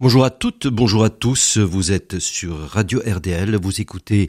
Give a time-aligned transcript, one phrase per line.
[0.00, 1.58] Bonjour à toutes, bonjour à tous.
[1.58, 3.56] Vous êtes sur Radio RDL.
[3.56, 4.28] Vous écoutez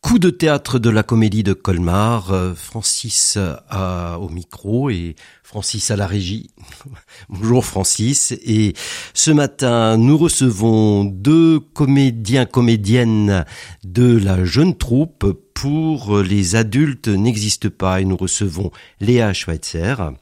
[0.00, 2.32] Coup de théâtre de la comédie de Colmar.
[2.32, 6.48] Euh, Francis au micro et Francis à la régie.
[7.28, 8.32] bonjour Francis.
[8.42, 8.72] Et
[9.12, 13.44] ce matin, nous recevons deux comédiens, comédiennes
[13.84, 18.00] de la jeune troupe pour les adultes n'existe pas.
[18.00, 20.12] Et nous recevons Léa Schweitzer.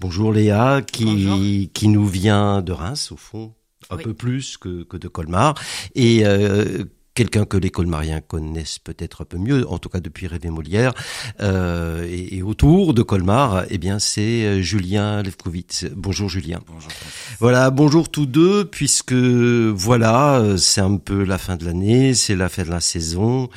[0.00, 3.52] Bonjour Léa, qui, qui nous vient de Reims, au fond,
[3.90, 5.54] un peu plus que, que de Colmar.
[5.94, 6.84] Et euh,
[7.18, 10.94] quelqu'un que les colmariens connaissent peut-être un peu mieux, en tout cas depuis Révé Molière,
[11.40, 15.86] euh, et, et, autour de Colmar, eh bien c'est euh, Julien Levkovitz.
[15.96, 16.60] Bonjour Julien.
[16.68, 16.92] Bonjour.
[17.40, 22.36] Voilà, bonjour tous deux, puisque voilà, euh, c'est un peu la fin de l'année, c'est
[22.36, 23.50] la fin de la saison.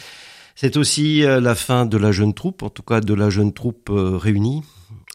[0.55, 3.53] C'est aussi euh, la fin de la jeune troupe, en tout cas de la jeune
[3.53, 4.63] troupe réunie,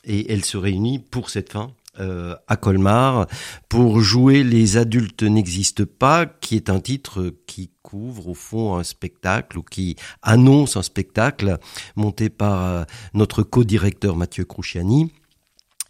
[0.04, 3.26] et elle se réunit pour cette fin, euh, à Colmar
[3.68, 8.82] pour jouer Les adultes n'existent pas, qui est un titre qui couvre au fond un
[8.82, 11.58] spectacle ou qui annonce un spectacle
[11.94, 15.12] monté par euh, notre co-directeur Mathieu Crouchiani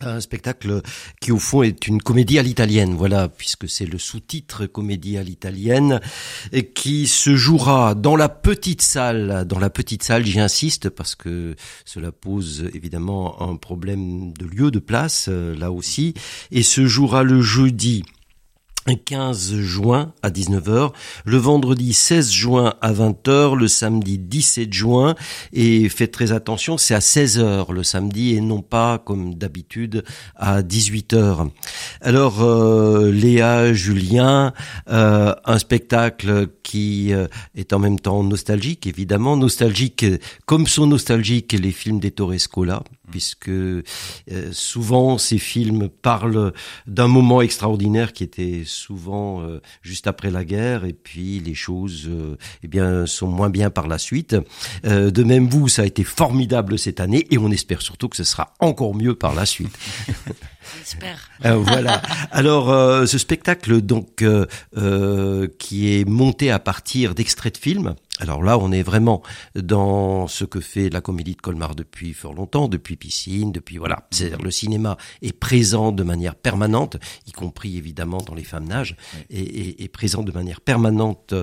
[0.00, 0.82] un spectacle
[1.20, 5.22] qui au fond est une comédie à l'italienne, voilà, puisque c'est le sous-titre comédie à
[5.22, 6.00] l'italienne,
[6.74, 10.40] qui se jouera dans la petite salle, dans la petite salle, j'y
[10.96, 16.14] parce que cela pose évidemment un problème de lieu, de place, euh, là aussi,
[16.50, 18.04] et se jouera le jeudi
[18.94, 20.92] 15 juin à 19h,
[21.24, 25.14] le vendredi 16 juin à 20h, le samedi 17 juin,
[25.52, 30.04] et faites très attention, c'est à 16h le samedi et non pas comme d'habitude
[30.36, 31.48] à 18h.
[32.00, 34.52] Alors euh, Léa, Julien,
[34.88, 40.04] euh, un spectacle qui euh, est en même temps nostalgique, évidemment, nostalgique
[40.46, 43.82] comme sont nostalgiques les films d'Ettore Scola, puisque euh,
[44.52, 46.52] souvent ces films parlent
[46.86, 52.06] d'un moment extraordinaire qui était souvent euh, juste après la guerre et puis les choses
[52.08, 54.36] euh, eh bien sont moins bien par la suite.
[54.84, 58.16] Euh, de même vous, ça a été formidable cette année et on espère surtout que
[58.16, 59.76] ce sera encore mieux par la suite.
[60.78, 61.30] J'espère.
[61.40, 62.02] voilà.
[62.32, 64.24] Alors ce spectacle donc
[65.58, 69.22] qui est monté à partir d'extraits de films alors là, on est vraiment
[69.54, 74.06] dans ce que fait la comédie de Colmar depuis fort longtemps, depuis Piscine, depuis voilà.
[74.10, 78.96] C'est-à-dire le cinéma est présent de manière permanente, y compris évidemment dans les femmes nage,
[79.28, 81.34] et, et, présent de manière permanente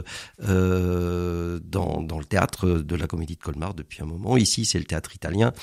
[0.43, 4.35] euh, dans, dans le théâtre de la comédie de Colmar depuis un moment.
[4.37, 5.53] Ici, c'est le théâtre italien.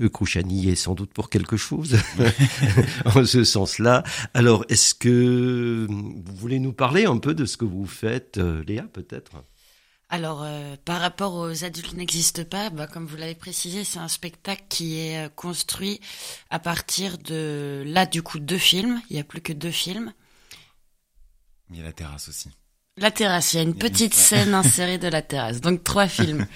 [0.00, 1.96] Euh, Crouchani est sans doute pour quelque chose
[3.04, 4.04] en ce sens-là.
[4.34, 8.62] Alors, est-ce que vous voulez nous parler un peu de ce que vous faites, euh,
[8.66, 9.32] Léa, peut-être?
[10.12, 14.08] Alors, euh, par rapport aux adultes n'existent pas, bah, comme vous l'avez précisé, c'est un
[14.08, 16.00] spectacle qui est euh, construit
[16.50, 19.00] à partir de, là, du coup, deux films.
[19.08, 20.12] Il n'y a plus que deux films.
[21.70, 22.50] Il y a la terrasse aussi.
[22.98, 25.62] La terrasse, il y a une petite scène insérée de la terrasse.
[25.62, 26.46] Donc, trois films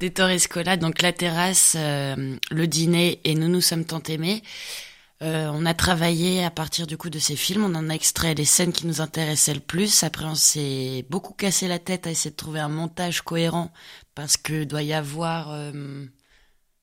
[0.00, 0.76] des Torres Scola.
[0.76, 4.42] Donc, la terrasse, euh, le dîner et nous nous sommes tant aimés.
[5.24, 8.34] Euh, on a travaillé à partir du coup de ces films, on en a extrait
[8.34, 10.02] les scènes qui nous intéressaient le plus.
[10.02, 13.72] Après, on s'est beaucoup cassé la tête à essayer de trouver un montage cohérent
[14.14, 16.04] parce que doit y avoir euh,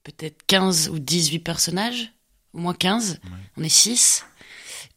[0.03, 2.13] peut-être 15 ou 18 personnages,
[2.53, 3.19] au moins 15.
[3.57, 4.25] On est 6.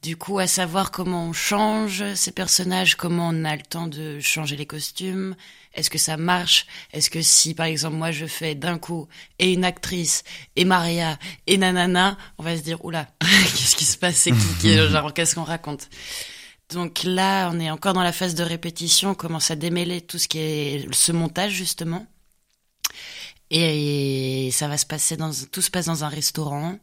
[0.05, 4.21] Du coup, à savoir comment on change ces personnages, comment on a le temps de
[4.21, 5.35] changer les costumes,
[5.73, 6.67] est-ce que ça marche?
[6.93, 10.23] Est-ce que si, par exemple, moi je fais d'un coup et une actrice
[10.57, 14.17] et Maria et nanana, on va se dire oula, qu'est-ce qui se passe?
[14.17, 15.89] C'est qui, genre qu'est-ce qu'on raconte?
[16.69, 20.19] Donc là, on est encore dans la phase de répétition, on commence à démêler tout
[20.19, 22.07] ce qui est ce montage justement.
[23.51, 26.79] Et ça va se passer dans tout se passe dans un restaurant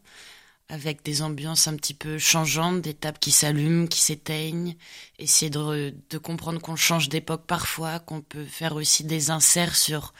[0.71, 4.77] avec des ambiances un petit peu changeantes, des tables qui s'allument, qui s'éteignent,
[5.19, 10.13] essayer de, de comprendre qu'on change d'époque parfois, qu'on peut faire aussi des inserts sur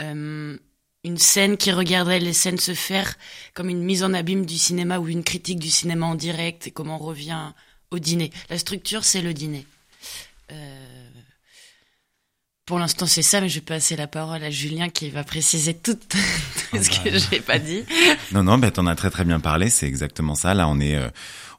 [0.00, 0.56] euh,
[1.02, 3.16] une scène qui regarderait les scènes se faire
[3.54, 6.70] comme une mise en abîme du cinéma ou une critique du cinéma en direct et
[6.70, 7.52] comment on revient
[7.90, 8.30] au dîner.
[8.50, 9.66] La structure, c'est le dîner.
[10.52, 10.97] Euh,
[12.68, 15.72] pour l'instant, c'est ça, mais je vais passer la parole à Julien qui va préciser
[15.72, 16.18] tout, tout
[16.74, 17.16] ah ce que bah.
[17.16, 17.82] je n'ai pas dit.
[18.30, 19.70] Non, non, ben, t'en as très très bien parlé.
[19.70, 20.52] C'est exactement ça.
[20.52, 21.08] Là, on est, euh,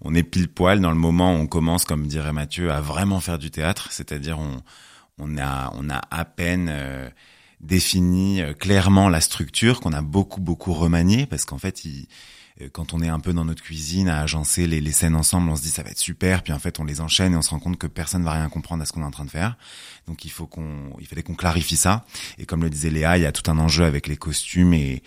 [0.02, 3.20] on est pile poil dans le moment où on commence, comme dirait Mathieu, à vraiment
[3.22, 3.88] faire du théâtre.
[3.90, 4.62] C'est-à-dire, on,
[5.18, 7.10] on a, on a à peine euh,
[7.60, 12.08] défini euh, clairement la structure qu'on a beaucoup beaucoup remanié parce qu'en fait, il
[12.68, 15.56] quand on est un peu dans notre cuisine à agencer les, les, scènes ensemble, on
[15.56, 17.52] se dit ça va être super, puis en fait on les enchaîne et on se
[17.52, 19.58] rend compte que personne va rien comprendre à ce qu'on est en train de faire.
[20.08, 22.06] Donc il faut qu'on, il fallait qu'on clarifie ça.
[22.38, 25.04] Et comme le disait Léa, il y a tout un enjeu avec les costumes et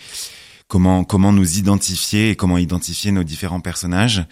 [0.69, 4.25] comment comment nous identifier et comment identifier nos différents personnages.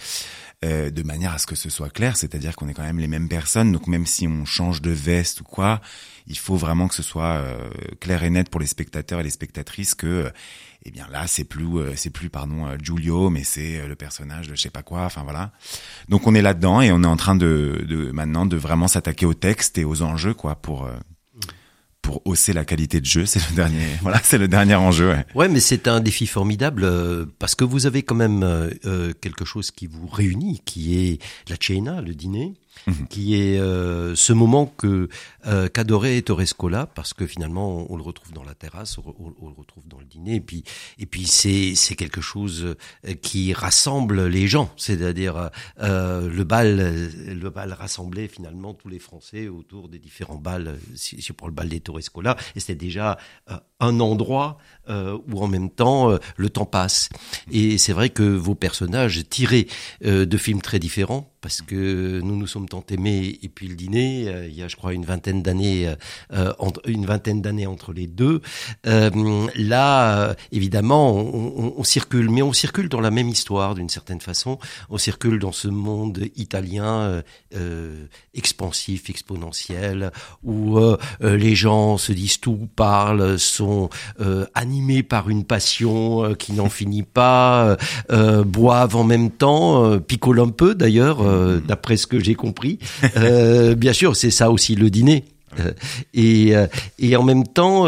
[0.62, 3.08] euh, de manière à ce que ce soit clair, c'est-à-dire qu'on est quand même les
[3.08, 5.80] mêmes personnes, donc même si on change de veste ou quoi,
[6.30, 7.68] il faut vraiment que ce soit euh,
[8.00, 10.30] clair et net pour les spectateurs et les spectatrices que euh,
[10.84, 11.66] eh bien là c'est plus
[11.96, 15.52] c'est plus pardon Giulio mais c'est le personnage de je sais pas quoi enfin voilà
[16.08, 19.26] donc on est là dedans et on est en train de, maintenant de vraiment s'attaquer
[19.26, 20.88] au texte et aux enjeux quoi pour
[22.02, 23.26] pour hausser la qualité de jeu.
[23.30, 25.14] C'est le dernier, voilà, c'est le dernier enjeu.
[25.34, 29.12] Ouais, mais c'est un défi formidable euh, parce que vous avez quand même euh, euh,
[29.20, 32.54] quelque chose qui vous réunit, qui est la cena, le dîner.
[32.86, 33.08] Mhm.
[33.08, 35.08] qui est euh, ce moment que
[35.46, 39.54] euh, qu'adorait Torrescola parce que finalement on, le retrouve dans la terrasse, on, on, le
[39.54, 40.64] retrouve dans le dîner et puis
[40.98, 42.76] et puis c'est c'est quelque chose
[43.06, 45.50] euh, qui rassemble les gens, c'est-à-dire
[45.80, 51.20] euh, le bal le bal rassemblait finalement tous les Français autour des différents bals, si,
[51.20, 53.18] si pour le bal des Torrescola et c'était déjà
[53.80, 54.58] un endroit
[54.88, 57.08] où en même temps le temps passe
[57.50, 59.68] et c'est vrai que vos personnages tirés
[60.02, 64.28] de films très différents parce que nous nous sommes tant aimés et puis le dîner,
[64.28, 65.94] euh, il y a je crois une vingtaine d'années, euh,
[66.32, 66.52] euh
[66.86, 68.42] une vingtaine d'années entre les deux.
[68.84, 74.58] Là, évidemment, on, circule, mais on circule dans la même histoire d'une certaine façon.
[74.88, 77.22] On circule dans ce monde italien
[78.34, 80.78] expansif, exponentiel, où
[81.20, 83.90] les gens se disent tout, parlent, sont
[84.54, 87.76] animés par une passion qui n'en finit pas,
[88.44, 92.78] boivent en même temps, picolent un peu d'ailleurs euh, d'après ce que j'ai compris.
[93.16, 95.24] Euh, bien sûr, c'est ça aussi le dîner.
[95.58, 95.72] Euh,
[96.14, 96.52] et,
[97.00, 97.82] et en même temps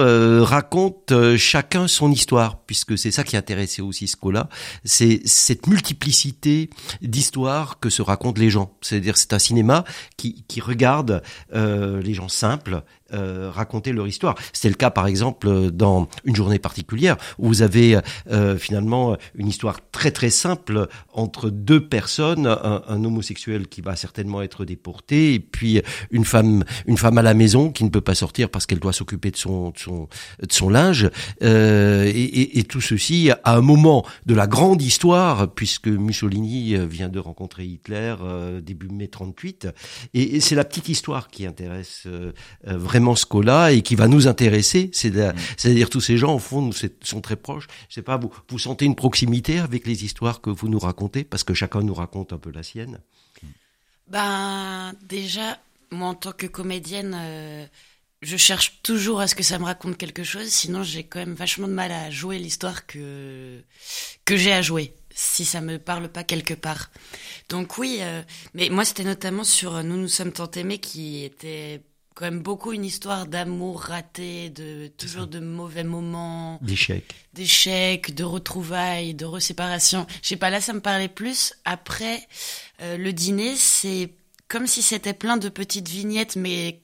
[0.44, 4.48] raconte chacun son histoire puisque c'est ça qui intéressait aussi Scola
[4.84, 6.70] c'est cette multiplicité
[7.02, 9.84] d'histoires que se racontent les gens c'est-à-dire c'est un cinéma
[10.16, 11.22] qui, qui regarde
[11.54, 12.82] les gens simples
[13.12, 14.34] euh, raconter leur histoire.
[14.52, 17.98] C'était le cas par exemple dans une journée particulière où vous avez
[18.30, 24.42] euh, finalement une histoire très très simple entre deux personnes, un, homosexuel qui va certainement
[24.42, 28.14] être déporté et puis une femme une femme à la maison qui ne peut pas
[28.14, 30.08] sortir parce qu'elle doit s'occuper de son, de son
[30.40, 31.10] de son linge
[31.42, 37.08] euh, et, et, tout ceci à un moment de la grande histoire puisque Mussolini vient
[37.08, 39.68] de rencontrer Hitler euh, début mai 38
[40.14, 42.32] et, et c'est la petite histoire qui intéresse euh,
[43.02, 44.86] vraiment ce Scola et qui va nous intéresser.
[44.86, 45.32] Mm.
[45.56, 46.70] C'est-à-dire tous ces gens, au fond,
[47.02, 47.66] sont très proches.
[47.88, 51.24] Je sais pas, vous, vous sentez une proximité avec les histoires que vous nous racontez?
[51.24, 53.00] Parce que chacun nous raconte un peu la sienne.
[54.08, 55.58] Ben déjà,
[55.90, 57.66] moi en tant que comédienne, euh,
[58.20, 60.48] je cherche toujours à ce que ça me raconte quelque chose.
[60.48, 63.60] Sinon, j'ai quand même vachement de mal à jouer l'histoire que
[64.24, 66.90] que j'ai à jouer si ça me parle pas quelque part.
[67.48, 68.22] Donc oui, euh,
[68.54, 71.82] mais moi c'était notamment sur Nous nous sommes tant aimés qui était
[72.22, 78.22] quand même beaucoup une histoire d'amour raté, de toujours de mauvais moments, d'échecs, d'échecs, de
[78.22, 80.06] retrouvailles, de reséparation.
[80.22, 81.52] Je sais pas, là ça me parlait plus.
[81.64, 82.28] Après
[82.80, 84.10] euh, le dîner, c'est
[84.46, 86.80] comme si c'était plein de petites vignettes, mais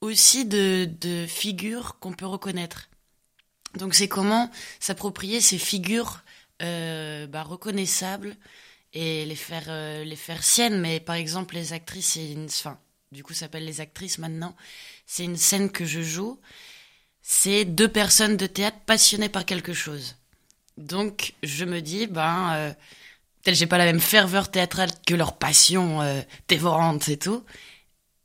[0.00, 2.88] aussi de, de figures qu'on peut reconnaître.
[3.76, 6.22] Donc c'est comment s'approprier ces figures
[6.62, 8.34] euh, bah, reconnaissables
[8.94, 10.80] et les faire euh, les faire siennes.
[10.80, 12.78] Mais par exemple les actrices, c'est une, enfin
[13.12, 14.54] du coup s'appelle Les Actrices maintenant.
[15.06, 16.38] C'est une scène que je joue.
[17.22, 20.16] C'est deux personnes de théâtre passionnées par quelque chose.
[20.76, 22.72] Donc je me dis, ben, euh,
[23.42, 27.44] peut-être j'ai pas la même ferveur théâtrale que leur passion euh, dévorante et tout,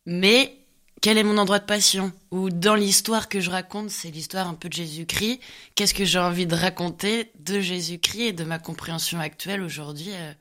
[0.06, 0.56] mais
[1.02, 2.14] quel est mon endroit de passion?
[2.32, 5.40] Ou dans l'histoire que je raconte, c'est l'histoire un peu de Jésus-Christ.
[5.76, 10.34] Qu'est-ce que j'ai envie de raconter de Jésus-Christ et de ma compréhension actuelle aujourd'hui euh,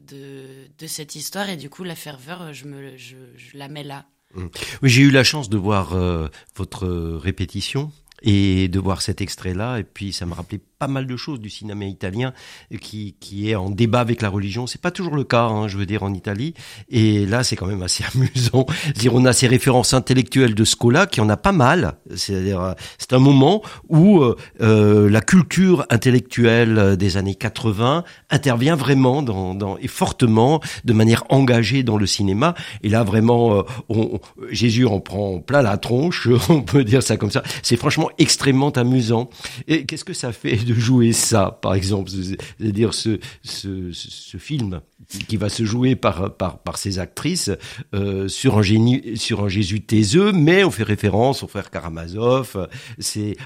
[0.00, 3.16] de, cette histoire et du coup la ferveur je me je,
[3.54, 4.06] la mets là.
[4.34, 4.46] Mmh.
[4.82, 7.92] Oui, j'ai eu la chance de voir euh, votre répétition
[8.24, 11.40] et de voir cet extrait là et puis ça me rappelait pas mal de choses
[11.40, 12.32] du cinéma italien
[12.80, 14.66] qui, qui est en débat avec la religion.
[14.66, 16.52] C'est pas toujours le cas, hein, je veux dire, en Italie.
[16.90, 18.66] Et là, c'est quand même assez amusant.
[18.94, 21.94] dire, on a ces références intellectuelles de Scola qui en a pas mal.
[22.14, 28.76] C'est-à-dire, euh, c'est un moment où euh, euh, la culture intellectuelle des années 80 intervient
[28.76, 32.54] vraiment dans, dans, et fortement, de manière engagée dans le cinéma.
[32.82, 37.16] Et là, vraiment, euh, on, Jésus en prend plein la tronche, on peut dire ça
[37.16, 37.42] comme ça.
[37.62, 39.30] C'est franchement extrêmement amusant.
[39.68, 44.80] Et qu'est-ce que ça fait de jouer ça, par exemple, c'est-à-dire ce, ce, film
[45.28, 47.50] qui va se jouer par, par, par ces actrices
[47.94, 52.68] euh, sur, un génie, sur un Jésus taiseux, mais on fait référence au frère Karamazov,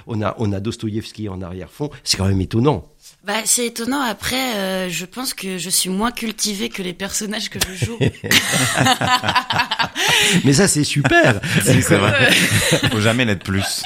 [0.06, 2.92] on a, on a Dostoïevski en arrière-fond, c'est quand même étonnant.
[3.28, 4.00] Bah, c'est étonnant.
[4.00, 7.98] Après, euh, je pense que je suis moins cultivée que les personnages que je joue.
[10.44, 11.38] Mais ça, c'est super.
[11.62, 12.32] c'est vrai.
[12.90, 13.82] Faut jamais l'être plus.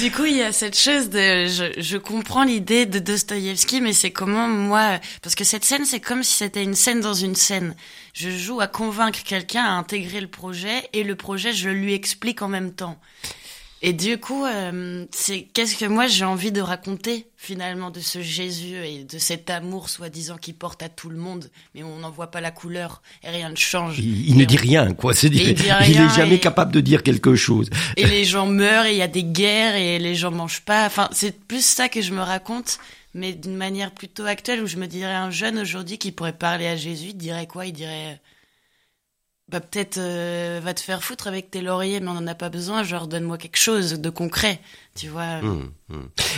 [0.00, 3.92] du coup, il y a cette chose de, je, je comprends l'idée de Dostoïevski, mais
[3.92, 7.34] c'est comment moi, parce que cette scène, c'est comme si c'était une scène dans une
[7.34, 7.74] scène.
[8.14, 12.40] Je joue à convaincre quelqu'un à intégrer le projet, et le projet, je lui explique
[12.40, 12.98] en même temps.
[13.86, 18.22] Et du coup, euh, c'est qu'est-ce que moi j'ai envie de raconter finalement de ce
[18.22, 22.10] Jésus et de cet amour soi-disant qui porte à tout le monde, mais on n'en
[22.10, 23.98] voit pas la couleur et rien ne change.
[23.98, 25.12] Il, ne dit rien, quoi.
[25.12, 25.48] C'est dire,
[25.86, 27.68] il, est jamais capable de dire quelque chose.
[27.98, 30.86] Et les gens meurent et il y a des guerres et les gens mangent pas.
[30.86, 32.78] Enfin, c'est plus ça que je me raconte,
[33.12, 36.68] mais d'une manière plutôt actuelle où je me dirais un jeune aujourd'hui qui pourrait parler
[36.68, 37.66] à Jésus, dirait quoi?
[37.66, 38.18] Il dirait
[39.54, 42.48] bah peut-être euh, va te faire foutre avec tes lauriers, mais on n'en a pas
[42.48, 42.82] besoin.
[42.82, 44.58] Genre donne-moi quelque chose de concret,
[44.94, 45.40] tu vois.
[45.42, 45.94] Mmh, mmh.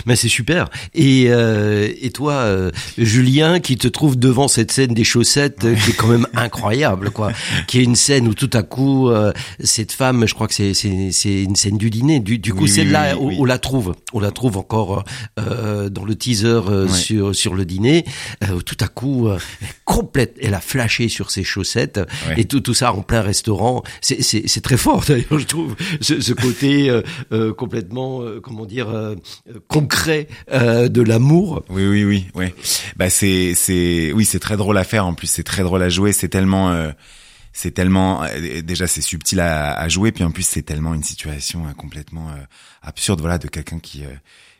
[0.06, 0.68] Mais c'est super.
[0.94, 5.90] Et euh, et toi, euh, Julien, qui te trouve devant cette scène des chaussettes, qui
[5.90, 7.32] est quand même incroyable, quoi.
[7.66, 9.10] Qui est une scène où tout à coup
[9.60, 12.20] cette femme, je crois que c'est c'est c'est une scène du dîner.
[12.20, 13.94] Du du coup, c'est là où on la trouve.
[14.12, 15.04] On la trouve encore
[15.36, 18.04] dans le teaser sur sur le dîner.
[18.64, 19.28] tout à coup,
[19.84, 22.00] complète, elle a flashé sur ses chaussettes
[22.36, 23.82] et tout tout ça en plein restaurant.
[24.00, 28.86] C'est très fort d'ailleurs, je trouve, ce, ce côté euh, euh, complètement, euh, comment dire,
[29.66, 31.64] concret de l'amour.
[31.68, 32.46] Oui, oui, oui, oui.
[32.96, 35.04] Bah c'est, c'est, oui, c'est très drôle à faire.
[35.04, 36.12] En plus, c'est très drôle à jouer.
[36.12, 36.92] C'est tellement
[37.52, 38.22] c'est tellement
[38.62, 42.28] déjà c'est subtil à, à, jouer puis en plus c'est tellement une situation complètement
[42.82, 44.04] absurde voilà de quelqu'un qui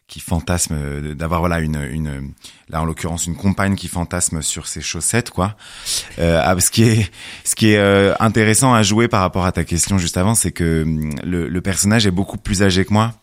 [0.09, 2.33] qui fantasme euh, d'avoir voilà une une
[2.69, 5.57] là en l'occurrence une compagne qui fantasme sur ses chaussettes quoi.
[6.19, 7.11] Euh, ah, ce qui est
[7.45, 10.53] ce qui est euh, intéressant à jouer par rapport à ta question juste avant, c'est
[10.53, 13.15] que hum, le, le, personnage est beaucoup plus âgé que moi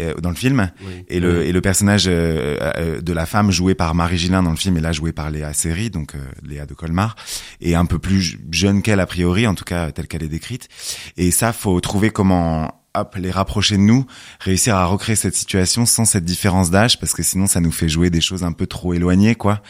[0.00, 0.70] euh, dans le film.
[1.08, 4.76] Et le et le personnage de la femme jouée par Marie Gillin dans le film
[4.76, 7.16] et là jouée par Léa Seri donc Léa de Colmar
[7.60, 10.68] est un peu plus jeune qu'elle a priori en tout cas telle qu'elle est décrite.
[11.16, 12.77] Et ça faut trouver comment
[13.16, 14.06] les rapprocher de nous,
[14.40, 17.88] réussir à recréer cette situation sans cette différence d'âge, parce que sinon ça nous fait
[17.88, 19.60] jouer des choses un peu trop éloignées, quoi.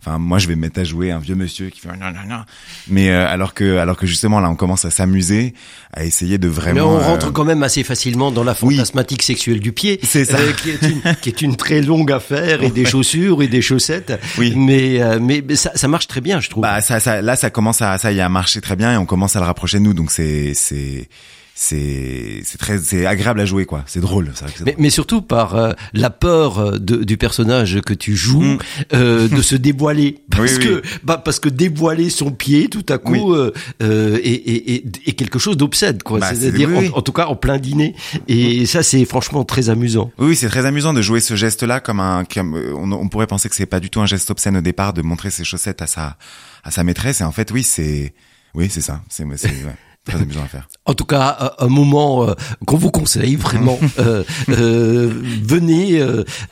[0.00, 2.28] Enfin, moi, je vais me mettre à jouer un vieux monsieur qui fait non non
[2.28, 2.42] non,
[2.88, 5.54] mais euh, alors que alors que justement là, on commence à s'amuser,
[5.94, 6.74] à essayer de vraiment.
[6.74, 10.26] Mais on rentre euh, quand même assez facilement dans la fantasmatique sexuelle du pied, c'est
[10.26, 13.48] ça, euh, qui est une qui est une très longue affaire et des chaussures et
[13.48, 14.12] des chaussettes.
[14.36, 14.52] Oui.
[14.54, 16.62] Mais mais, ça, ça marche très bien, je trouve.
[16.62, 19.06] Bah ça, ça là, ça commence à ça y a marché très bien et on
[19.06, 21.08] commence à le rapprocher de nous, donc c'est c'est
[21.56, 23.84] c'est c'est très c'est agréable à jouer quoi.
[23.86, 27.80] C'est drôle, vrai que mais, mais, surtout par euh, la peur euh, de, du personnage
[27.80, 28.58] que tu joues mm.
[28.94, 30.18] euh, de se dévoiler.
[30.30, 34.84] Parce que bah parce que dévoiler son pied tout à coup euh, euh est, est,
[35.06, 36.18] est, quelque chose d'obsède quoi.
[36.18, 37.94] Bah, c'est-à-dire en, tout cas en plein dîner.
[38.26, 38.66] Et mm.
[38.66, 40.10] ça c'est franchement très amusant.
[40.18, 43.28] Oui c'est très amusant de jouer ce geste là comme un comme, on, on pourrait
[43.28, 45.82] penser que c'est pas du tout un geste obscène au départ de montrer ses chaussettes
[45.82, 46.16] à sa
[46.64, 47.20] à sa maîtresse.
[47.20, 48.12] Et en fait oui c'est
[48.54, 49.02] oui c'est ça.
[49.08, 49.36] C'est ouais.
[50.04, 50.68] Très amusant à faire.
[50.84, 52.34] En tout cas, un moment euh,
[52.66, 53.78] qu'on vous conseille vraiment.
[53.98, 55.10] euh, euh,
[55.42, 55.98] venez,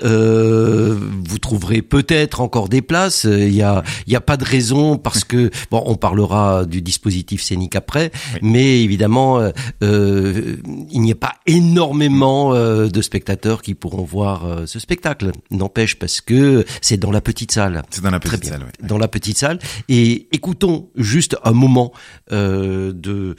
[0.02, 3.25] euh, vous trouverez peut-être encore des places.
[3.25, 6.80] Il y a, il y a pas de raison parce que bon, on parlera du
[6.80, 9.40] dispositif scénique après, mais évidemment,
[9.82, 15.32] il n'y a pas énormément de spectateurs qui pourront voir ce spectacle.
[15.50, 17.82] N'empêche parce que c'est dans la petite salle.
[17.90, 18.64] C'est dans la petite salle.
[18.82, 19.59] Dans la petite salle.
[19.88, 21.92] Et écoutons juste un moment
[22.30, 23.35] de euh,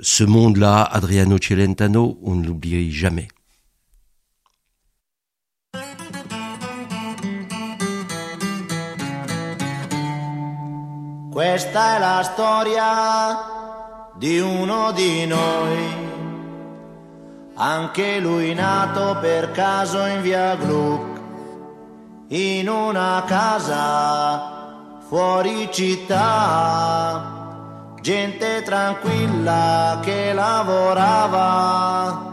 [0.00, 3.28] ce monde-là, Adriano Celentano, on ne l'oublierait jamais.
[11.32, 15.78] Questa è la storia di uno di noi,
[17.54, 21.20] anche lui nato per caso in via Gluck,
[22.28, 27.41] in una casa fuori città
[28.02, 32.30] gente tranquilla che lavorava.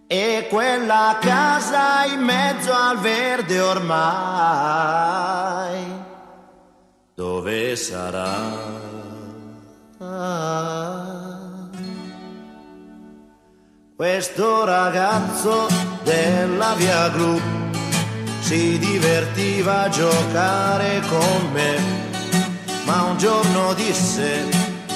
[0.08, 4.74] E quella casa in mezzo al verde ormai,
[7.14, 8.88] dove sarà?
[14.00, 15.68] Questo ragazzo
[16.04, 17.38] della via Gru
[18.40, 21.76] si divertiva a giocare con me,
[22.86, 24.46] ma un giorno disse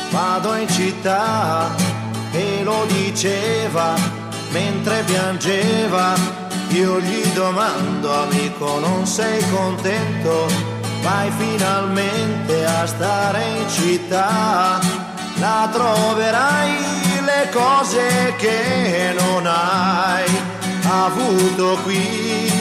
[0.09, 1.75] vado in città
[2.31, 3.93] e lo diceva
[4.51, 6.13] mentre piangeva.
[6.69, 10.47] Io gli domando amico non sei contento?
[11.01, 14.79] Vai finalmente a stare in città,
[15.41, 20.25] la troverai le cose che non hai
[20.83, 22.51] avuto qui.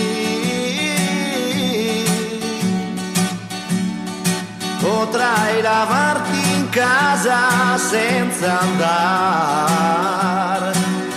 [4.79, 10.73] Potrai lavarti in casa senza andare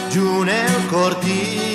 [0.10, 1.74] giù nel cortile.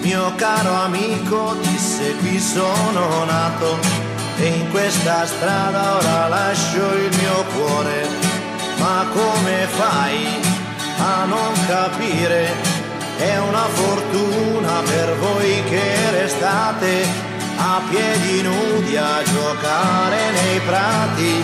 [0.00, 4.05] Mio caro amico disse qui sono nato
[4.38, 8.06] e in questa strada ora lascio il mio cuore.
[8.78, 10.26] Ma come fai
[10.98, 12.74] a non capire?
[13.16, 17.06] È una fortuna per voi che restate
[17.56, 21.42] a piedi nudi a giocare nei prati,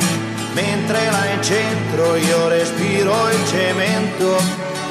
[0.52, 4.36] mentre là in centro io respiro il cemento,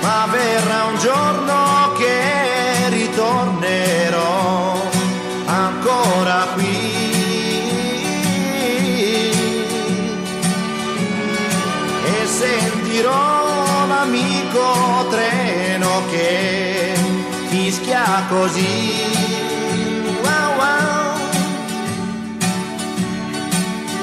[0.01, 4.81] ma verrà un giorno che ritornerò
[5.45, 7.00] ancora qui.
[12.91, 16.93] Sentirò l'amico treno che
[17.47, 18.91] fischia così.
[20.21, 21.19] Wow, wow.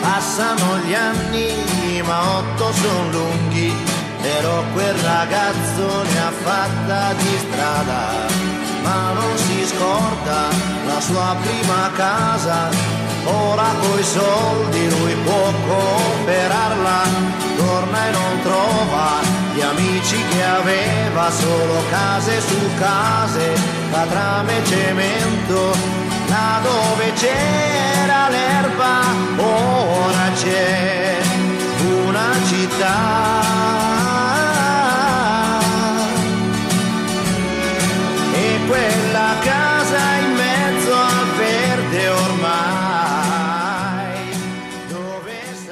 [0.01, 3.75] Passano gli anni, ma otto sono lunghi,
[4.23, 8.27] però quel ragazzo ne ha fatta di strada,
[8.83, 10.49] ma non si scorda
[10.87, 12.98] la sua prima casa,
[13.29, 17.03] ora coi soldi lui può comprarla,
[17.57, 19.21] torna e non trova
[19.55, 23.55] gli amici che aveva, solo case su case,
[23.91, 25.77] catrame e cemento,
[26.29, 29.01] là dove c'era l'erba,
[29.37, 31.17] ora c'è
[31.81, 33.78] una città.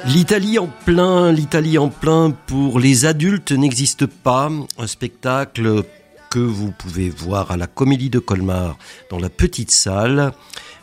[0.07, 4.49] L'Italie en plein, l'Italie en plein pour les adultes n'existe pas.
[4.77, 5.83] Un spectacle
[6.29, 8.77] que vous pouvez voir à la Comédie de Colmar
[9.09, 10.31] dans la petite salle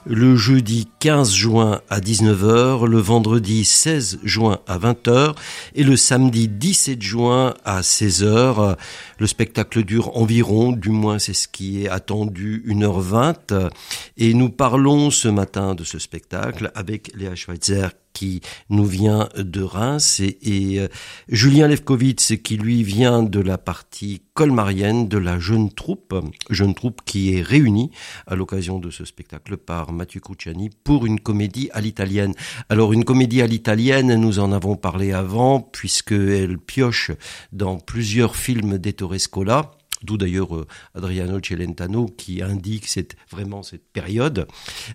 [0.05, 5.35] le jeudi 15 juin à 19h, le vendredi 16 juin à 20h
[5.75, 8.77] et le samedi 17 juin à 16h.
[9.19, 13.71] Le spectacle dure environ, du moins c'est ce qui est attendu, 1h20
[14.19, 19.63] et nous parlons ce matin de ce spectacle avec Léa Schweitzer qui nous vient de
[19.63, 20.89] Reims et, et euh,
[21.29, 26.15] Julien Lefkowitz qui lui vient de la partie colmarienne de la jeune troupe,
[26.49, 27.91] jeune troupe qui est réunie
[28.27, 32.35] à l'occasion de ce spectacle par Mathieu Cruciani pour une comédie à l'italienne.
[32.69, 37.11] Alors une comédie à l'italienne, nous en avons parlé avant puisqu'elle pioche
[37.53, 39.73] dans plusieurs films d'Ettore Scola
[40.05, 44.47] d'où d'ailleurs euh, Adriano Celentano qui indique cette, vraiment cette période.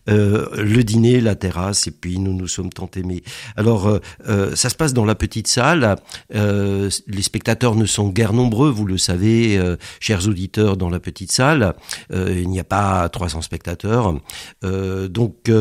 [0.10, 3.24] Euh, le dîner, la terrasse, et puis nous nous sommes tant aimés.
[3.56, 5.96] Alors, euh, ça se passe dans la petite salle.
[6.30, 9.60] Les spectateurs ne sont guère nombreux, vous le savez,
[10.00, 11.74] chers auditeurs, dans la petite salle.
[12.12, 14.16] Il n'y a pas 300 spectateurs.
[14.62, 15.52] Donc,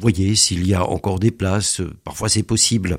[0.00, 1.80] voyez s'il y a encore des places.
[2.04, 2.96] Parfois, c'est possible.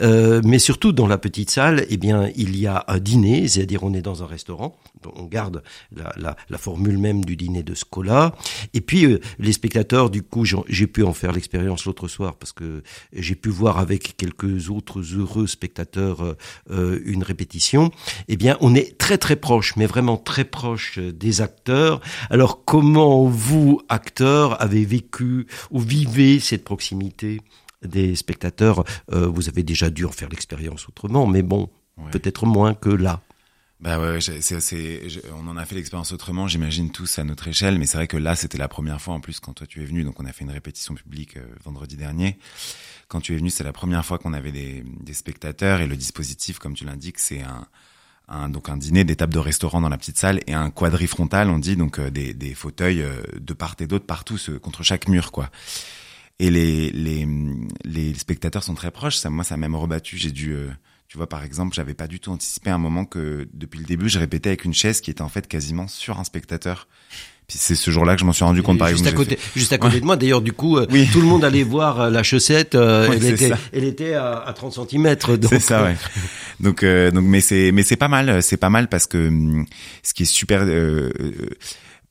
[0.00, 3.94] Mais surtout, dans la petite salle, eh bien, il y a un dîner, c'est-à-dire on
[3.94, 4.76] est dans un restaurant.
[5.16, 5.62] On garde
[5.94, 8.34] la, la, la formule même du dîner de Scola.
[8.72, 12.52] Et puis, euh, les spectateurs, du coup, j'ai pu en faire l'expérience l'autre soir parce
[12.52, 12.82] que
[13.12, 16.36] j'ai pu voir avec quelques autres heureux spectateurs euh,
[16.70, 17.90] euh, une répétition.
[18.28, 22.00] Eh bien, on est très très proche, mais vraiment très proche des acteurs.
[22.30, 27.40] Alors, comment vous, acteurs, avez vécu ou vivez cette proximité
[27.84, 28.84] des spectateurs?
[29.12, 32.10] Euh, Vous avez déjà dû en faire l'expérience autrement, mais bon, Ouais.
[32.10, 33.20] peut-être moins que là.
[33.80, 34.18] Bah ouais,
[35.34, 38.16] on en a fait l'expérience autrement, j'imagine tous à notre échelle, mais c'est vrai que
[38.16, 40.32] là, c'était la première fois en plus quand toi tu es venu, donc on a
[40.32, 42.38] fait une répétition publique euh, vendredi dernier.
[43.08, 45.96] Quand tu es venu, c'est la première fois qu'on avait des, des spectateurs et le
[45.96, 47.66] dispositif, comme tu l'indiques, c'est un,
[48.28, 51.50] un donc un dîner, des tables de restaurant dans la petite salle et un quadrifrontal,
[51.50, 54.82] on dit donc euh, des, des fauteuils euh, de part et d'autre partout, ce- contre
[54.82, 55.50] chaque mur quoi.
[56.38, 57.28] Et les, les,
[57.84, 59.16] les spectateurs sont très proches.
[59.16, 60.16] Ça, moi, ça m'a même rebattu.
[60.16, 60.68] J'ai dû, euh,
[61.08, 64.08] tu vois, par exemple, j'avais pas du tout anticipé un moment que depuis le début,
[64.08, 66.88] je répétais avec une chaise qui était en fait quasiment sur un spectateur.
[67.46, 68.78] Puis c'est ce jour-là que je m'en suis rendu compte.
[68.78, 70.16] Par juste à exemple, côté, juste à côté de moi.
[70.16, 71.06] D'ailleurs, du coup, euh, Oui.
[71.12, 72.74] tout le monde allait voir euh, la chaussette.
[72.74, 73.58] euh, Ouais, elle, était, ça.
[73.72, 75.16] elle était à, à 30 cm.
[75.50, 75.94] C'est ça, ouais.
[76.60, 79.66] Donc, donc, mais c'est, mais c'est pas mal, c'est pas mal parce que hum,
[80.02, 80.64] ce qui est super,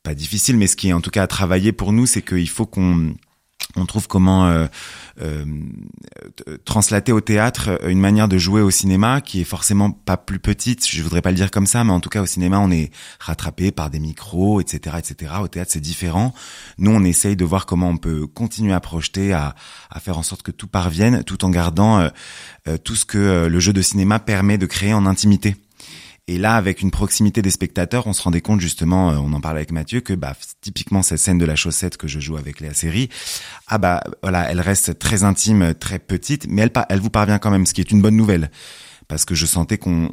[0.02, 2.48] pas difficile, mais ce qui est en tout cas à travailler pour nous, c'est qu'il
[2.48, 3.14] faut qu'on
[3.76, 4.66] on trouve comment euh,
[5.20, 5.44] euh,
[6.64, 10.86] translater au théâtre une manière de jouer au cinéma qui est forcément pas plus petite.
[10.88, 12.90] Je voudrais pas le dire comme ça, mais en tout cas au cinéma on est
[13.18, 15.32] rattrapé par des micros, etc., etc.
[15.40, 16.34] Au théâtre c'est différent.
[16.78, 19.54] Nous on essaye de voir comment on peut continuer à projeter, à,
[20.00, 22.00] faire en sorte que tout parvienne, tout en gardant
[22.68, 25.56] euh, tout ce que le jeu de cinéma permet de créer en intimité.
[26.26, 29.40] Et là, avec une proximité des spectateurs, on se rendait compte justement, euh, on en
[29.42, 32.60] parlait avec Mathieu, que bah typiquement cette scène de la chaussette que je joue avec
[32.60, 33.10] Léa Série,
[33.66, 37.50] ah bah voilà, elle reste très intime, très petite, mais elle, elle vous parvient quand
[37.50, 38.50] même, ce qui est une bonne nouvelle
[39.06, 40.08] parce que je sentais qu'on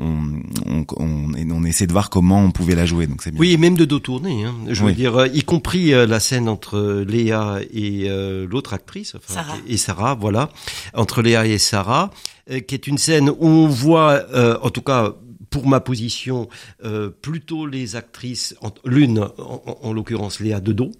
[0.65, 3.07] on, on, on, essaie de voir comment on pouvait la jouer.
[3.07, 3.39] Donc c'est bien.
[3.39, 4.43] Oui, et même de dos tourné.
[4.43, 4.53] Hein.
[4.67, 8.09] Je veux dire, euh, y compris euh, la scène entre Léa et
[8.49, 9.57] l'autre actrice, enfin, Sarah.
[9.65, 10.49] et Sarah, voilà,
[10.93, 12.11] entre Léa et Sarah,
[12.67, 14.25] qui est une scène où on voit,
[14.61, 15.13] en tout cas
[15.51, 16.49] pour ma position,
[16.83, 20.91] euh, plutôt les actrices, l'une en, en, l'occurrence Léa de dos,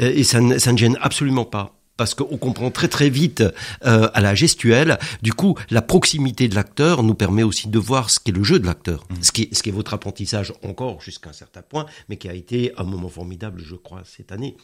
[0.00, 3.42] euh, et ça ne, ça ne gêne absolument pas parce qu'on comprend très très vite
[3.84, 4.98] euh, à la gestuelle.
[5.22, 8.58] Du coup, la proximité de l'acteur nous permet aussi de voir ce qu'est le jeu
[8.58, 9.14] de l'acteur, mmh.
[9.22, 12.28] ce, qui est, ce qui est votre apprentissage encore jusqu'à un certain point, mais qui
[12.28, 14.56] a été un moment formidable, je crois, cette année.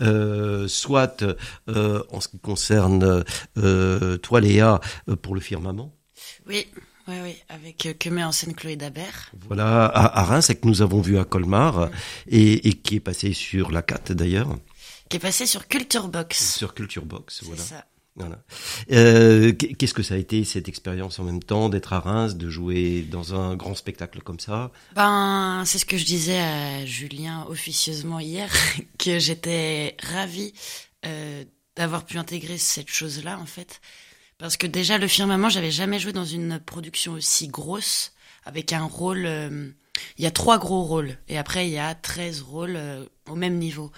[0.00, 1.24] Euh, soit
[1.68, 3.24] euh, en ce qui concerne
[3.58, 5.92] euh, toi, Léa, euh, pour le firmament.
[6.46, 6.66] Oui.
[7.08, 9.30] Oui, oui, avec euh, que met en scène Chloé Dabert.
[9.46, 11.90] Voilà, à, à Reims, et que nous avons vu à Colmar,
[12.28, 14.56] et, et, qui est passé sur la 4 d'ailleurs.
[15.08, 16.56] Qui est passé sur Culture Box.
[16.56, 17.62] Sur Culture Box, voilà.
[17.62, 17.86] C'est ça.
[18.16, 18.38] Voilà.
[18.92, 22.48] Euh, Qu'est-ce que ça a été cette expérience en même temps d'être à Reims, de
[22.48, 24.72] jouer dans un grand spectacle comme ça?
[24.94, 28.50] Ben, c'est ce que je disais à Julien officieusement hier,
[28.98, 30.54] que j'étais ravie
[31.04, 31.44] euh,
[31.76, 33.80] d'avoir pu intégrer cette chose-là en fait.
[34.38, 38.12] Parce que déjà, le firmament, j'avais jamais joué dans une production aussi grosse,
[38.44, 39.24] avec un rôle...
[39.26, 39.70] Euh,
[40.18, 43.34] il y a trois gros rôles, et après, il y a 13 rôles euh, au
[43.34, 43.92] même niveau.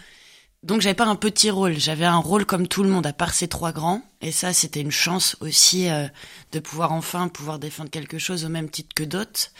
[0.62, 3.35] Donc, j'avais pas un petit rôle, j'avais un rôle comme tout le monde, à part
[3.35, 4.03] ces trois grands.
[4.20, 6.07] Et ça, c'était une chance aussi euh,
[6.53, 9.51] de pouvoir enfin pouvoir défendre quelque chose au même titre que d'autres.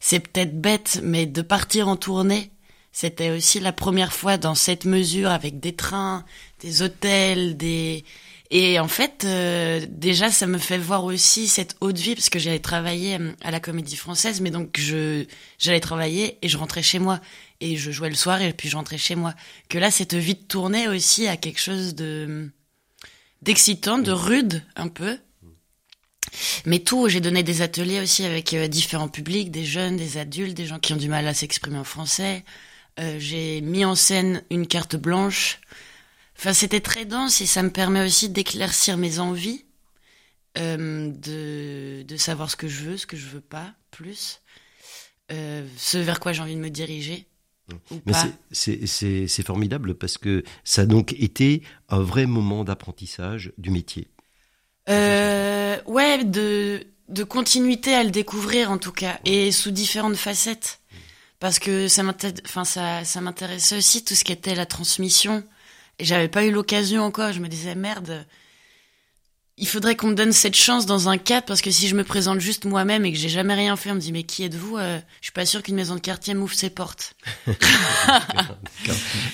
[0.00, 2.50] C'est peut-être bête, mais de partir en tournée,
[2.92, 6.24] c'était aussi la première fois dans cette mesure, avec des trains,
[6.64, 8.04] des hôtels, des
[8.50, 12.38] et en fait, euh, déjà, ça me fait voir aussi cette haute vie parce que
[12.38, 15.24] j'allais travailler euh, à la Comédie Française, mais donc je
[15.58, 17.20] j'allais travailler et je rentrais chez moi
[17.60, 19.34] et je jouais le soir et puis je rentrais chez moi.
[19.68, 22.50] Que là, cette vie de tournée aussi a quelque chose de
[23.42, 25.18] d'excitant, de rude un peu.
[26.66, 30.56] Mais tout, j'ai donné des ateliers aussi avec euh, différents publics, des jeunes, des adultes,
[30.56, 32.44] des gens qui ont du mal à s'exprimer en français.
[33.00, 35.60] Euh, j'ai mis en scène une carte blanche
[36.36, 39.64] Enfin, c'était très dense et ça me permet aussi d'éclaircir mes envies,
[40.58, 44.40] euh, de, de savoir ce que je veux, ce que je veux pas, plus,
[45.32, 47.26] euh, ce vers quoi j'ai envie de me diriger.
[48.04, 48.12] Mais
[48.52, 54.08] c'est formidable parce que ça a donc été un vrai moment d'apprentissage du métier.
[54.90, 60.80] Euh, ouais, de, de continuité à le découvrir en tout cas, et sous différentes facettes.
[61.40, 65.42] Parce que ça m'intéressait enfin, ça, ça m'intéressait aussi tout ce qui était la transmission,
[66.00, 67.32] j'avais pas eu l'occasion encore.
[67.32, 68.26] Je me disais, merde,
[69.56, 72.02] il faudrait qu'on me donne cette chance dans un cadre parce que si je me
[72.02, 74.78] présente juste moi-même et que j'ai jamais rien fait, on me dit, mais qui êtes-vous
[74.78, 77.14] euh, Je suis pas sûr qu'une maison de quartier m'ouvre ses portes.
[77.46, 77.54] oui,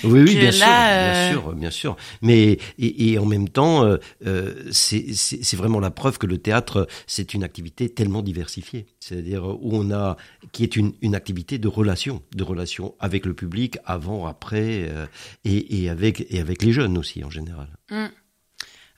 [0.03, 1.97] oui, bien là, sûr, euh, bien sûr, bien sûr.
[2.21, 6.87] Mais et, et en même temps, euh, euh, c'est vraiment la preuve que le théâtre
[7.07, 8.85] c'est une activité tellement diversifiée.
[8.99, 10.17] C'est-à-dire où on a
[10.51, 14.87] qui est une une activité de relation, de relation avec le public avant, après,
[15.45, 17.69] et, et avec et avec les jeunes aussi en général.
[17.89, 18.07] Hmm.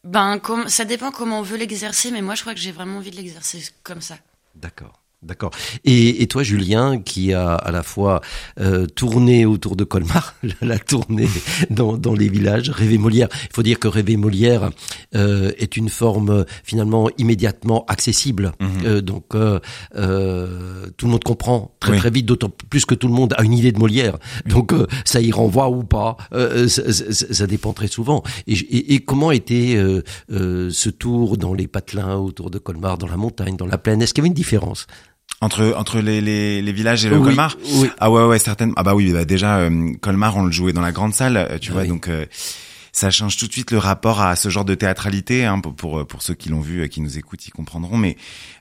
[0.03, 3.11] Ben, ça dépend comment on veut l'exercer, mais moi je crois que j'ai vraiment envie
[3.11, 4.17] de l'exercer comme ça.
[4.55, 5.02] D'accord.
[5.23, 5.51] D'accord.
[5.85, 8.19] Et, et toi, Julien, qui a à la fois
[8.59, 11.29] euh, tourné autour de Colmar, la tournée
[11.69, 13.29] dans, dans les villages, rêver Molière.
[13.43, 14.69] Il faut dire que rêver Molière
[15.15, 18.51] euh, est une forme finalement immédiatement accessible.
[18.59, 18.69] Mhm.
[18.85, 19.59] Euh, donc euh,
[19.95, 21.97] euh, tout le monde comprend très Oui.
[21.99, 24.17] très vite, d'autant plus que tout le monde a une idée de Molière.
[24.45, 28.23] Donc euh, ça y renvoie ou pas, euh, ça, ça- ça dépend très souvent.
[28.47, 29.77] Et, et, et comment était
[30.29, 34.01] ce tour dans les patelins autour de Colmar, dans la montagne, dans la plaine?
[34.01, 34.87] Est-ce qu'il y avait une différence?
[35.43, 37.89] Entre entre les, les, les villages et le Oui, Colmar Oui.
[37.99, 38.73] Ah ouais ouais certaines.
[38.77, 41.57] Ah bah oui bah déjà euh, Colmar on le jouait dans la grande salle euh,
[41.59, 41.87] tu Ah vois oui.
[41.89, 42.25] donc euh,
[42.95, 46.05] ça change tout de suite le rapport à ce genre de théâtralité hein, pour, pour
[46.07, 48.15] pour ceux qui l'ont vu et qui nous écoutent ils comprendront mais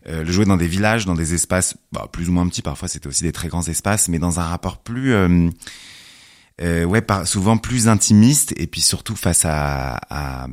[0.09, 2.88] euh, le jouer dans des villages dans des espaces bah, plus ou moins petits parfois
[2.88, 5.51] c'était aussi des très grands espaces mais dans un rapport plus euh,
[6.62, 10.47] euh, ouais par, souvent plus intimiste et puis surtout face à, à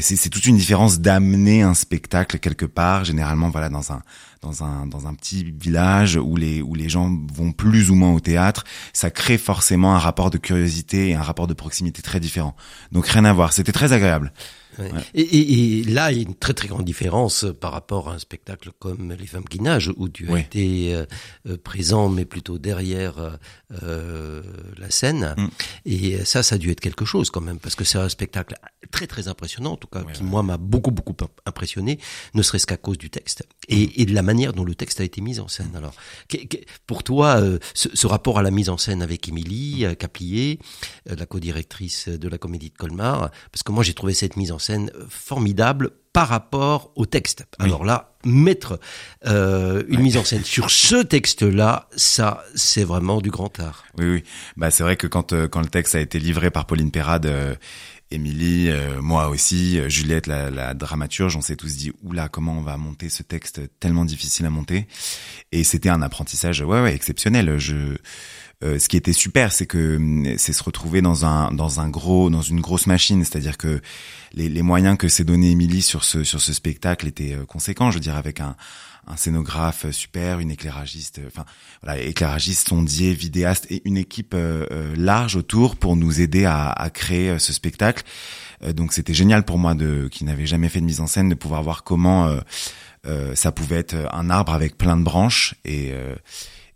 [0.00, 4.02] c'est c'est toute une différence d'amener un spectacle quelque part, généralement voilà dans un
[4.42, 8.12] dans un dans un petit village où les où les gens vont plus ou moins
[8.12, 12.20] au théâtre, ça crée forcément un rapport de curiosité et un rapport de proximité très
[12.20, 12.54] différent.
[12.92, 13.52] Donc rien à voir.
[13.52, 14.32] C'était très agréable.
[14.78, 14.90] Ouais.
[15.14, 18.14] Et, et, et, là, il y a une très très grande différence par rapport à
[18.14, 21.04] un spectacle comme Les Femmes qui nagent, où tu as été euh,
[21.48, 23.38] euh, présent, mais plutôt derrière
[23.82, 24.42] euh,
[24.78, 25.34] la scène.
[25.36, 25.48] Mm.
[25.86, 28.54] Et ça, ça a dû être quelque chose quand même, parce que c'est un spectacle
[28.90, 31.14] très très impressionnant, en tout cas, Ouais, qui moi m'a beaucoup beaucoup
[31.46, 31.98] impressionné,
[32.34, 35.04] ne serait-ce qu'à cause du texte et, et de la manière dont le texte a
[35.04, 35.74] été mis en scène.
[35.74, 35.94] Alors,
[36.28, 39.84] que- que- pour toi, euh, ce, ce rapport à la mise en scène avec Émilie
[39.98, 40.58] Caplier,
[41.06, 44.58] la co-directrice de la Comédie de Colmar, parce que moi j'ai trouvé cette mise en
[44.58, 44.67] scène
[45.08, 47.44] formidable par rapport au texte.
[47.60, 47.66] Oui.
[47.66, 48.80] Alors là, mettre
[49.26, 50.02] euh, une Ouais.
[50.04, 53.84] mise en scène sur ce texte-là, ça, c'est vraiment du grand art.
[53.98, 54.24] Oui, oui.
[54.56, 57.26] Bah, c'est vrai que quand, euh, quand le texte a été livré par Pauline Perrade,
[57.26, 57.54] euh,
[58.10, 58.70] Émilie,
[59.02, 63.10] moi aussi, Juliette, la, la dramaturge, on s'est tous dit, oula, comment on va monter
[63.10, 64.88] ce texte tellement difficile à monter?
[65.52, 67.58] Et c'était un apprentissage, ouais, ouais, exceptionnel.
[67.58, 67.98] Je,
[68.64, 71.88] euh, ce qui était super, c'est que hum, c'est se retrouver dans un dans un
[71.88, 73.80] gros dans une grosse machine, c'est-à-dire que
[74.32, 77.90] les, les moyens que s'est donné Émilie sur ce sur ce spectacle étaient euh, conséquents,
[77.90, 78.56] je veux dire avec un
[79.08, 81.44] un scénographe super, une éclairagiste, euh, enfin
[81.82, 86.70] voilà, éclairagiste, sondier, vidéaste et une équipe euh, euh, large autour pour nous aider à,
[86.70, 88.04] à créer euh, ce spectacle.
[88.62, 91.28] Euh, donc c'était génial pour moi de qui n'avait jamais fait de mise en scène
[91.30, 92.40] de pouvoir voir comment euh,
[93.06, 96.14] euh, ça pouvait être un arbre avec plein de branches et euh,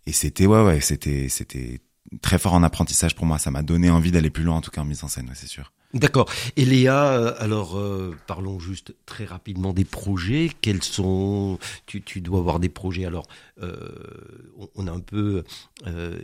[0.07, 1.81] et c'était ouais ouais c'était c'était
[2.21, 3.39] très fort en apprentissage pour moi.
[3.39, 5.35] Ça m'a donné envie d'aller plus loin en tout cas en mise en scène, ouais,
[5.35, 5.73] c'est sûr.
[5.95, 6.31] D'accord.
[6.57, 10.51] Et Léa, euh, alors euh, parlons juste très rapidement des projets.
[10.63, 13.05] Quels sont tu, tu dois avoir des projets.
[13.05, 13.27] Alors,
[13.63, 13.77] euh,
[14.75, 15.45] on, a un peu
[15.87, 16.19] euh,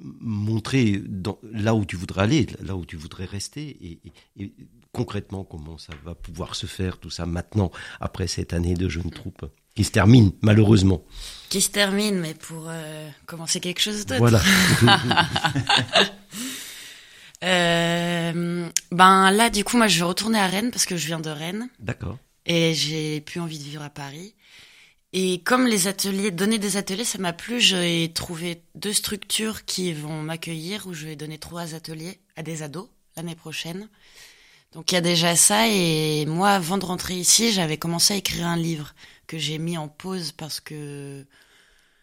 [0.00, 4.00] montré dans, là où tu voudrais aller, là où tu voudrais rester, et,
[4.38, 4.52] et- et
[4.92, 9.10] concrètement comment ça va pouvoir se faire tout ça maintenant après cette année de jeune
[9.10, 11.04] troupe qui se termine malheureusement.
[11.50, 14.18] Qui se termine, mais pour euh, commencer quelque chose d'autre.
[14.20, 14.40] Voilà.
[17.44, 21.20] Euh, ben là, du coup, moi, je vais retourner à Rennes parce que je viens
[21.20, 22.18] de Rennes D'accord.
[22.46, 24.34] et j'ai plus envie de vivre à Paris.
[25.18, 29.94] Et comme les ateliers, donner des ateliers, ça m'a plu, j'ai trouvé deux structures qui
[29.94, 33.88] vont m'accueillir où je vais donner trois ateliers à des ados l'année prochaine.
[34.72, 38.18] Donc il y a déjà ça et moi, avant de rentrer ici, j'avais commencé à
[38.18, 38.94] écrire un livre
[39.26, 41.24] que j'ai mis en pause parce que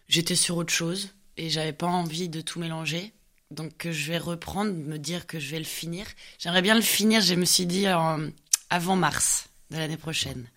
[0.08, 3.14] j'étais sur autre chose et j'avais pas envie de tout mélanger.
[3.52, 6.08] Donc je vais reprendre, me dire que je vais le finir.
[6.40, 10.48] J'aimerais bien le finir, je me suis dit avant mars de l'année prochaine.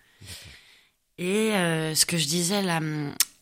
[1.17, 2.79] Et euh, ce que je disais là,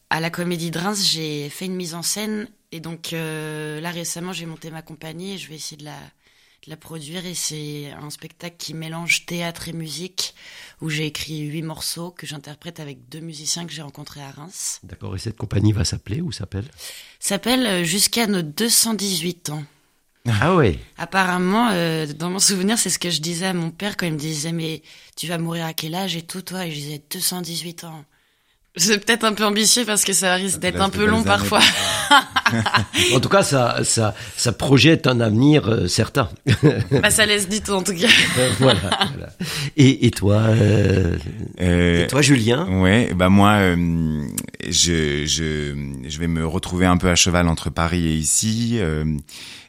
[0.09, 3.91] à la Comédie de Reims, j'ai fait une mise en scène et donc euh, là
[3.91, 5.97] récemment j'ai monté ma compagnie et je vais essayer de la,
[6.65, 10.35] de la produire et c'est un spectacle qui mélange théâtre et musique
[10.81, 14.79] où j'ai écrit huit morceaux que j'interprète avec deux musiciens que j'ai rencontrés à Reims.
[14.83, 15.15] D'accord.
[15.15, 16.69] Et cette compagnie va s'appeler ou s'appelle?
[17.19, 19.63] S'appelle euh, Jusqu'à nos 218 ans.
[20.41, 20.79] Ah ouais.
[20.97, 24.13] Apparemment, euh, dans mon souvenir, c'est ce que je disais à mon père quand il
[24.13, 24.81] me disait mais
[25.15, 26.65] tu vas mourir à quel âge et tout toi?
[26.65, 28.03] Et je disais 218 ans.
[28.75, 31.61] C'est peut-être un peu ambitieux parce que ça risque d'être Là, un peu long parfois.
[33.13, 36.29] En tout cas, ça, ça, ça projette un avenir euh, certain.
[36.91, 38.07] bah ça laisse du temps en tout cas.
[38.37, 39.29] Euh, voilà, voilà.
[39.77, 41.17] Et, et toi, euh,
[41.61, 42.67] Euh, et toi, Julien?
[42.81, 44.25] Ouais, bah moi, euh,
[44.67, 45.75] je, je,
[46.07, 48.77] je vais me retrouver un peu à cheval entre Paris et ici.
[48.79, 49.05] Euh,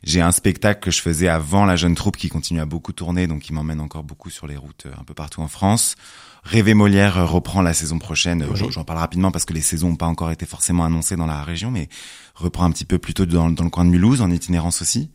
[0.05, 3.27] j'ai un spectacle que je faisais avant la jeune troupe qui continue à beaucoup tourner,
[3.27, 5.96] donc qui m'emmène encore beaucoup sur les routes un peu partout en France.
[6.44, 8.46] Rêver Molière reprend la saison prochaine.
[8.70, 11.42] J'en parle rapidement parce que les saisons n'ont pas encore été forcément annoncées dans la
[11.42, 11.88] région, mais
[12.37, 15.11] reprend un petit peu plutôt dans, dans le coin de Mulhouse, en itinérance aussi.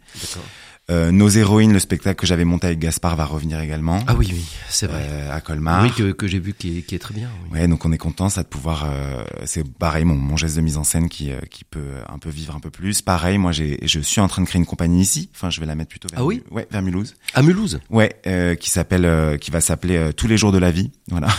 [0.91, 3.99] Euh, Nos héroïnes, le spectacle que j'avais monté avec Gaspard va revenir également.
[4.07, 5.01] Ah oui, oui, c'est vrai.
[5.09, 5.83] euh, à Colmar.
[5.83, 7.29] oui, que, que j'ai vu qui est, qui est très bien.
[7.51, 7.59] Oui.
[7.59, 8.85] Ouais, donc on est content ça de pouvoir.
[8.91, 12.17] euh, c'est pareil mon, mon geste de mise en scène qui euh, qui peut un
[12.19, 13.01] peu vivre un peu plus.
[13.01, 15.29] Pareil, moi j'ai je suis en train de créer une compagnie ici.
[15.33, 17.15] Enfin, je vais la mettre plutôt vers Ah oui ouais vers Mulhouse.
[17.33, 20.57] À Mulhouse, Ouais, euh, qui s'appelle euh, qui va s'appeler euh, tous les jours de
[20.57, 20.91] la vie.
[21.09, 21.27] Voilà.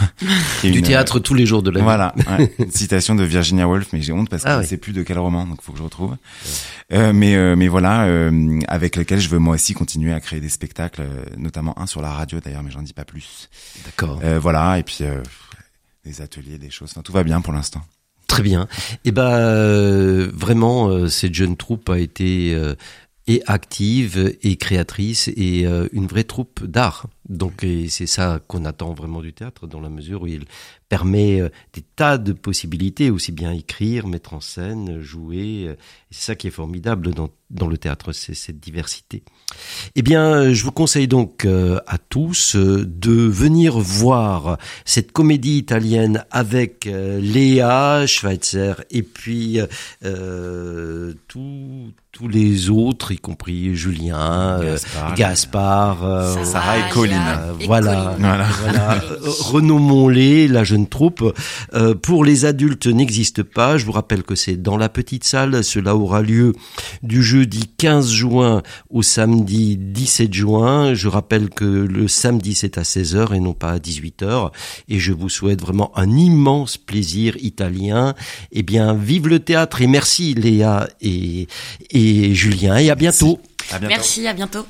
[0.63, 1.85] Du une, théâtre tous les jours de la vie.
[1.85, 4.67] voilà, ouais, une citation de Virginia Woolf, mais j'ai honte parce que Ah je oui.
[4.67, 6.17] sais plus de quel roman, donc faut que je retrouve.
[6.93, 10.49] Euh, mais mais voilà, euh, avec lequel je veux moi aussi continuer à créer des
[10.49, 13.51] spectacles, euh, notamment un sur la radio d'ailleurs, mais j'en dis pas plus.
[13.85, 14.21] D'accord.
[14.25, 15.23] Euh, voilà, et puis euh,
[16.05, 16.91] des ateliers, des choses.
[16.93, 17.83] Enfin, tout va bien pour l'instant.
[18.27, 18.67] Très bien.
[19.05, 22.75] Et ben euh, vraiment, euh, cette jeune troupe a été euh,
[23.27, 27.07] et active et créatrice et euh, une vraie troupe d'art.
[27.29, 30.45] Donc c'est ça qu'on attend vraiment du théâtre dans la mesure où il
[30.89, 35.67] permet euh, des tas de possibilités, aussi bien écrire, mettre en scène, jouer.
[35.69, 35.75] Euh,
[36.11, 39.23] c'est ça qui est formidable dans, dans le théâtre, c'est cette diversité.
[39.95, 46.87] Eh bien, je vous conseille donc à tous de venir voir cette comédie italienne avec
[46.87, 49.59] Léa Schweitzer et puis
[52.23, 54.61] tous les autres, y compris Julien,
[55.17, 57.17] Gaspard, euh, euh, Sarah et Colline.
[57.17, 59.01] Euh, voilà, voilà.
[59.41, 61.35] renommons-les, la jeune troupe.
[62.03, 63.77] pour les adultes n'existe pas.
[63.77, 65.65] Je vous rappelle que c'est dans la petite salle.
[65.65, 66.53] Cela aura lieu
[67.03, 70.95] du jeudi 15 juin au samedi 17 juin.
[70.95, 74.51] Je rappelle que le samedi c'est à 16h et non pas à 18h.
[74.89, 78.15] Et je vous souhaite vraiment un immense plaisir italien.
[78.53, 81.49] Eh bien, vive le théâtre et merci Léa et,
[82.19, 82.77] et Julien.
[82.77, 83.41] Et à bientôt.
[83.81, 84.67] Merci, à bientôt.